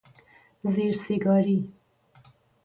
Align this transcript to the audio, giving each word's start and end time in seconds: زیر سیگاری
زیر 0.63 0.91
سیگاری 0.93 1.69